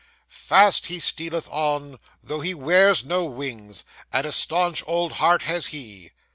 [0.27, 5.67] Fast he stealeth on, though he wears no wings, And a staunch old heart has
[5.67, 6.09] he.